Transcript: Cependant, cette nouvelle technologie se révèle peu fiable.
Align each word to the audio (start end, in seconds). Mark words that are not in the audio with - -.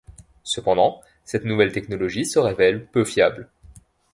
Cependant, 0.43 0.99
cette 1.25 1.45
nouvelle 1.45 1.71
technologie 1.71 2.25
se 2.25 2.39
révèle 2.39 2.87
peu 2.87 3.05
fiable. 3.05 3.51